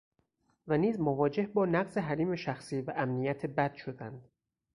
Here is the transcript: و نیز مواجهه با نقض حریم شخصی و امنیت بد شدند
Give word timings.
و 0.67 0.77
نیز 0.77 0.99
مواجهه 0.99 1.47
با 1.47 1.65
نقض 1.65 1.97
حریم 1.97 2.35
شخصی 2.35 2.81
و 2.81 2.93
امنیت 2.97 3.45
بد 3.45 3.73
شدند 3.75 4.29